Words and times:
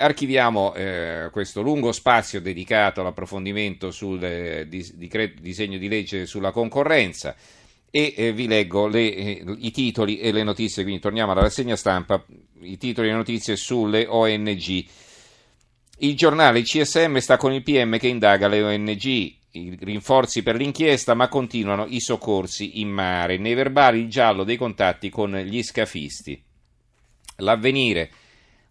archiviamo 0.00 0.74
eh, 0.74 1.28
questo 1.30 1.60
lungo 1.60 1.92
spazio 1.92 2.40
dedicato 2.40 3.00
all'approfondimento 3.00 3.90
sul 3.90 4.22
eh, 4.24 4.66
dis- 4.66 4.94
disegno 4.94 5.76
di 5.76 5.88
legge 5.88 6.24
sulla 6.24 6.52
concorrenza 6.52 7.36
e 7.90 8.14
eh, 8.16 8.32
vi 8.32 8.46
leggo 8.46 8.86
le, 8.86 9.14
eh, 9.14 9.44
i 9.58 9.70
titoli 9.70 10.18
e 10.18 10.32
le 10.32 10.42
notizie, 10.42 10.84
quindi 10.84 11.02
torniamo 11.02 11.32
alla 11.32 11.42
rassegna 11.42 11.76
stampa, 11.76 12.24
i 12.62 12.78
titoli 12.78 13.08
e 13.08 13.10
le 13.10 13.16
notizie 13.16 13.56
sulle 13.56 14.06
ONG. 14.08 14.84
Il 15.98 16.16
giornale 16.16 16.62
CSM 16.62 17.18
sta 17.18 17.36
con 17.36 17.52
il 17.52 17.62
PM 17.62 17.98
che 17.98 18.08
indaga 18.08 18.48
le 18.48 18.62
ONG, 18.62 19.04
i 19.04 19.76
rinforzi 19.80 20.42
per 20.42 20.56
l'inchiesta, 20.56 21.12
ma 21.12 21.28
continuano 21.28 21.84
i 21.86 22.00
soccorsi 22.00 22.80
in 22.80 22.88
mare. 22.88 23.36
Nei 23.36 23.54
verbali 23.54 24.00
il 24.00 24.08
giallo 24.08 24.44
dei 24.44 24.56
contatti 24.56 25.10
con 25.10 25.36
gli 25.36 25.62
scafisti. 25.62 26.42
L'avvenire. 27.36 28.10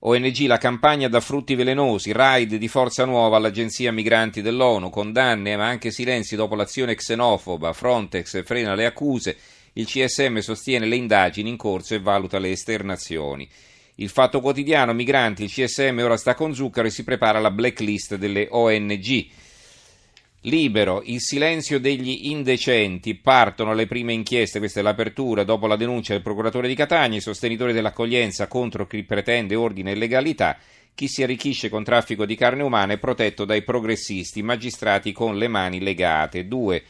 ONG 0.00 0.46
La 0.46 0.58
campagna 0.58 1.08
da 1.08 1.18
frutti 1.18 1.56
velenosi, 1.56 2.12
raid 2.12 2.54
di 2.54 2.68
Forza 2.68 3.04
Nuova 3.04 3.36
all'Agenzia 3.36 3.90
Migranti 3.90 4.42
dell'ONU, 4.42 4.90
condanne 4.90 5.56
ma 5.56 5.66
anche 5.66 5.90
silenzi 5.90 6.36
dopo 6.36 6.54
l'azione 6.54 6.94
xenofoba, 6.94 7.72
Frontex 7.72 8.44
frena 8.44 8.76
le 8.76 8.86
accuse, 8.86 9.36
il 9.72 9.86
CSM 9.86 10.38
sostiene 10.38 10.86
le 10.86 10.94
indagini 10.94 11.48
in 11.48 11.56
corso 11.56 11.94
e 11.94 12.00
valuta 12.00 12.38
le 12.38 12.52
esternazioni. 12.52 13.48
Il 13.96 14.08
Fatto 14.08 14.40
Quotidiano, 14.40 14.92
migranti, 14.92 15.42
il 15.42 15.50
CSM 15.50 15.98
ora 16.00 16.16
sta 16.16 16.36
con 16.36 16.54
Zucchero 16.54 16.86
e 16.86 16.90
si 16.90 17.02
prepara 17.02 17.40
la 17.40 17.50
blacklist 17.50 18.14
delle 18.14 18.46
ONG. 18.48 19.26
Libero, 20.42 21.02
il 21.04 21.20
silenzio 21.20 21.80
degli 21.80 22.30
indecenti, 22.30 23.16
partono 23.16 23.74
le 23.74 23.88
prime 23.88 24.12
inchieste, 24.12 24.60
questa 24.60 24.78
è 24.78 24.82
l'apertura, 24.84 25.42
dopo 25.42 25.66
la 25.66 25.74
denuncia 25.74 26.12
del 26.12 26.22
procuratore 26.22 26.68
di 26.68 26.76
Catania, 26.76 27.18
i 27.18 27.22
sostenitori 27.22 27.72
dell'accoglienza 27.72 28.46
contro 28.46 28.86
chi 28.86 29.02
pretende 29.02 29.56
ordine 29.56 29.90
e 29.90 29.94
legalità, 29.96 30.56
chi 30.94 31.08
si 31.08 31.24
arricchisce 31.24 31.68
con 31.68 31.82
traffico 31.82 32.24
di 32.24 32.36
carne 32.36 32.62
umana 32.62 32.92
è 32.92 32.98
protetto 32.98 33.44
dai 33.44 33.62
progressisti, 33.62 34.40
magistrati 34.44 35.10
con 35.10 35.36
le 35.36 35.48
mani 35.48 35.80
legate. 35.80 36.46
2. 36.46 36.84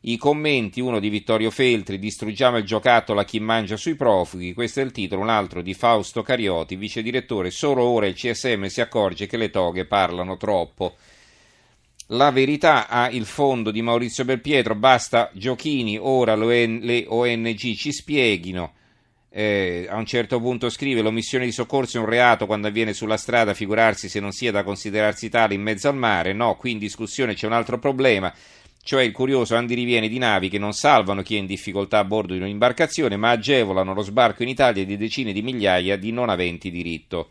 I 0.00 0.16
commenti, 0.16 0.80
uno 0.80 0.98
di 0.98 1.10
Vittorio 1.10 1.50
Feltri, 1.50 1.98
distruggiamo 1.98 2.56
il 2.56 2.64
giocattolo 2.64 3.20
a 3.20 3.24
chi 3.24 3.40
mangia 3.40 3.76
sui 3.76 3.94
profughi, 3.94 4.54
questo 4.54 4.80
è 4.80 4.82
il 4.82 4.92
titolo, 4.92 5.20
un 5.20 5.28
altro 5.28 5.60
di 5.60 5.74
Fausto 5.74 6.22
Carioti, 6.22 6.76
vice 6.76 7.02
direttore, 7.02 7.50
solo 7.50 7.82
ora 7.82 8.06
il 8.06 8.14
CSM 8.14 8.64
si 8.66 8.80
accorge 8.80 9.26
che 9.26 9.36
le 9.36 9.50
toghe 9.50 9.84
parlano 9.84 10.38
troppo. 10.38 10.96
La 12.10 12.30
verità 12.30 12.86
ha 12.86 13.10
il 13.10 13.24
fondo 13.24 13.72
di 13.72 13.82
Maurizio 13.82 14.24
Belpietro, 14.24 14.76
basta 14.76 15.28
giochini, 15.32 15.98
ora 15.98 16.36
le 16.36 17.04
ONG 17.08 17.74
ci 17.74 17.90
spieghino. 17.90 18.74
Eh, 19.28 19.88
a 19.90 19.96
un 19.96 20.06
certo 20.06 20.38
punto 20.38 20.70
scrive 20.70 21.02
l'omissione 21.02 21.46
di 21.46 21.50
soccorso 21.50 21.96
è 21.96 22.00
un 22.00 22.06
reato 22.06 22.46
quando 22.46 22.68
avviene 22.68 22.92
sulla 22.92 23.16
strada, 23.16 23.54
figurarsi 23.54 24.08
se 24.08 24.20
non 24.20 24.30
sia 24.30 24.52
da 24.52 24.62
considerarsi 24.62 25.28
tale 25.28 25.54
in 25.54 25.62
mezzo 25.62 25.88
al 25.88 25.96
mare. 25.96 26.32
No, 26.32 26.54
qui 26.54 26.70
in 26.70 26.78
discussione 26.78 27.34
c'è 27.34 27.46
un 27.46 27.54
altro 27.54 27.80
problema, 27.80 28.32
cioè 28.84 29.02
il 29.02 29.10
curioso 29.10 29.56
andirivieni 29.56 30.08
di 30.08 30.18
navi 30.18 30.48
che 30.48 30.58
non 30.58 30.74
salvano 30.74 31.22
chi 31.22 31.34
è 31.34 31.40
in 31.40 31.46
difficoltà 31.46 31.98
a 31.98 32.04
bordo 32.04 32.34
di 32.34 32.40
un'imbarcazione, 32.40 33.16
ma 33.16 33.30
agevolano 33.30 33.94
lo 33.94 34.02
sbarco 34.02 34.44
in 34.44 34.48
Italia 34.48 34.84
di 34.84 34.96
decine 34.96 35.32
di 35.32 35.42
migliaia 35.42 35.96
di 35.96 36.12
non 36.12 36.28
aventi 36.28 36.70
diritto. 36.70 37.30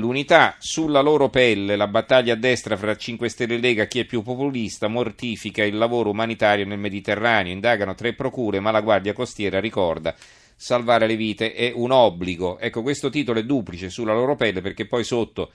L'unità 0.00 0.56
sulla 0.58 1.02
loro 1.02 1.28
pelle, 1.28 1.76
la 1.76 1.86
battaglia 1.86 2.32
a 2.32 2.36
destra 2.36 2.78
fra 2.78 2.96
5 2.96 3.28
Stelle 3.28 3.56
e 3.56 3.58
Lega, 3.58 3.84
chi 3.84 4.00
è 4.00 4.06
più 4.06 4.22
populista, 4.22 4.88
mortifica 4.88 5.62
il 5.62 5.76
lavoro 5.76 6.08
umanitario 6.08 6.64
nel 6.64 6.78
Mediterraneo, 6.78 7.52
indagano 7.52 7.94
tre 7.94 8.14
procure, 8.14 8.60
ma 8.60 8.70
la 8.70 8.80
Guardia 8.80 9.12
Costiera 9.12 9.60
ricorda 9.60 10.14
salvare 10.56 11.06
le 11.06 11.16
vite 11.16 11.52
è 11.52 11.70
un 11.74 11.90
obbligo. 11.90 12.58
Ecco, 12.58 12.80
questo 12.80 13.10
titolo 13.10 13.40
è 13.40 13.44
duplice 13.44 13.90
sulla 13.90 14.14
loro 14.14 14.36
pelle 14.36 14.62
perché 14.62 14.86
poi 14.86 15.04
sotto 15.04 15.50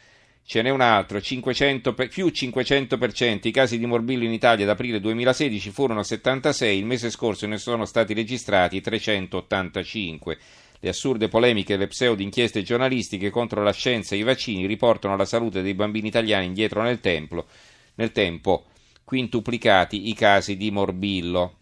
ce 0.46 0.62
n'è 0.62 0.70
un 0.70 0.82
altro, 0.82 1.20
500, 1.20 1.96
più 1.96 2.28
500%, 2.28 3.48
i 3.48 3.52
casi 3.52 3.80
di 3.80 3.88
morbillo 3.88 4.26
in 4.26 4.32
Italia 4.32 4.66
ad 4.66 4.70
aprile 4.70 5.00
2016 5.00 5.72
furono 5.72 6.04
76, 6.04 6.78
il 6.78 6.86
mese 6.86 7.10
scorso 7.10 7.48
ne 7.48 7.58
sono 7.58 7.86
stati 7.86 8.14
registrati 8.14 8.80
385. 8.80 10.38
Le 10.80 10.90
assurde 10.90 11.28
polemiche 11.28 11.74
e 11.74 11.78
le 11.78 11.88
pseudo 11.88 12.22
inchieste 12.22 12.62
giornalistiche 12.62 13.30
contro 13.30 13.64
la 13.64 13.72
scienza 13.72 14.16
e 14.16 14.20
i 14.20 14.24
vaccini 14.24 14.66
riportano 14.66 15.16
la 15.16 15.26
salute 15.26 15.62
dei 15.62 15.74
bambini 15.74 16.08
italiani 16.08 16.46
indietro 16.46 16.82
nel, 16.82 17.00
templo, 17.00 17.48
nel 17.96 18.12
tempo, 18.12 18.66
quintuplicati 19.04 20.10
i 20.10 20.14
casi 20.14 20.58
di 20.58 20.72
morbillo. 20.72 21.58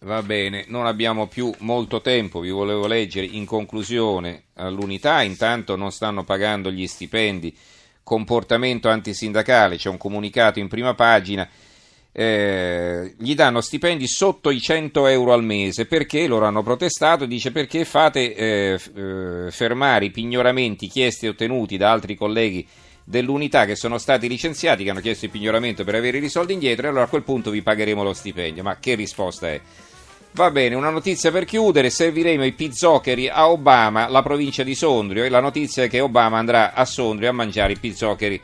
Va 0.00 0.22
bene, 0.22 0.66
non 0.68 0.86
abbiamo 0.86 1.26
più 1.26 1.52
molto 1.60 2.02
tempo, 2.02 2.40
vi 2.40 2.50
volevo 2.50 2.86
leggere 2.86 3.26
in 3.26 3.46
conclusione 3.46 4.44
all'unità, 4.54 5.22
intanto 5.22 5.74
non 5.74 5.90
stanno 5.90 6.22
pagando 6.22 6.70
gli 6.70 6.86
stipendi, 6.86 7.56
comportamento 8.02 8.88
antisindacale, 8.88 9.76
c'è 9.76 9.88
un 9.88 9.96
comunicato 9.96 10.58
in 10.58 10.68
prima 10.68 10.94
pagina 10.94 11.48
eh, 12.18 13.12
gli 13.18 13.34
danno 13.34 13.60
stipendi 13.60 14.06
sotto 14.06 14.48
i 14.48 14.58
100 14.58 15.06
euro 15.06 15.34
al 15.34 15.44
mese 15.44 15.84
perché 15.84 16.26
loro 16.26 16.46
hanno 16.46 16.62
protestato 16.62 17.26
dice 17.26 17.52
perché 17.52 17.84
fate 17.84 18.34
eh, 18.34 18.80
eh, 18.94 19.50
fermare 19.50 20.06
i 20.06 20.10
pignoramenti 20.10 20.86
chiesti 20.86 21.26
e 21.26 21.28
ottenuti 21.28 21.76
da 21.76 21.90
altri 21.90 22.14
colleghi 22.14 22.66
dell'unità 23.04 23.66
che 23.66 23.76
sono 23.76 23.98
stati 23.98 24.28
licenziati 24.28 24.82
che 24.82 24.88
hanno 24.88 25.00
chiesto 25.00 25.26
il 25.26 25.30
pignoramento 25.30 25.84
per 25.84 25.94
avere 25.94 26.16
i 26.16 26.28
soldi 26.30 26.54
indietro 26.54 26.86
e 26.86 26.88
allora 26.88 27.04
a 27.04 27.08
quel 27.08 27.22
punto 27.22 27.50
vi 27.50 27.60
pagheremo 27.60 28.02
lo 28.02 28.14
stipendio 28.14 28.62
ma 28.62 28.78
che 28.78 28.94
risposta 28.94 29.50
è? 29.50 29.60
Va 30.32 30.50
bene, 30.50 30.74
una 30.74 30.90
notizia 30.90 31.30
per 31.30 31.44
chiudere, 31.44 31.88
serviremo 31.88 32.44
i 32.44 32.52
pizzoccheri 32.52 33.28
a 33.28 33.50
Obama, 33.50 34.06
la 34.06 34.20
provincia 34.22 34.62
di 34.62 34.74
Sondrio, 34.74 35.24
e 35.24 35.30
la 35.30 35.40
notizia 35.40 35.84
è 35.84 35.88
che 35.88 36.00
Obama 36.00 36.36
andrà 36.36 36.74
a 36.74 36.84
Sondrio 36.84 37.30
a 37.30 37.32
mangiare 37.32 37.72
i 37.72 37.78
pizzoccheri 37.78 38.38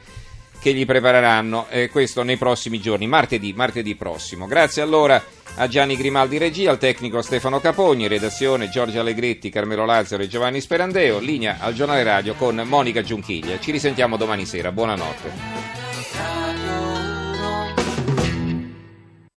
che 0.63 0.73
gli 0.73 0.87
prepareranno 0.87 1.67
eh, 1.71 1.89
questo 1.91 2.23
nei 2.23 2.37
prossimi 2.37 2.81
giorni, 2.81 3.09
martedì, 3.09 3.53
martedì 3.53 3.97
prossimo. 3.97 4.47
Grazie 4.47 4.81
allora 4.81 5.21
a 5.57 5.67
Gianni 5.67 5.97
Grimaldi 5.97 6.39
Regia, 6.39 6.71
al 6.71 6.79
tecnico 6.79 7.21
Stefano 7.21 7.59
Capogni, 7.59 8.07
redazione 8.07 8.71
Giorgio 8.71 9.01
Allegretti, 9.01 9.51
Carmelo 9.51 9.85
Lazzaro 9.85 10.23
e 10.23 10.29
Giovanni 10.29 10.61
Sperandeo, 10.61 11.19
linea 11.19 11.57
al 11.59 11.75
giornale 11.75 12.05
radio 12.05 12.35
con 12.35 12.63
Monica 12.65 13.03
Giunchiglia. 13.03 13.59
Ci 13.59 13.73
risentiamo 13.73 14.17
domani 14.17 14.47
sera, 14.47 14.71
buonanotte. 14.71 16.42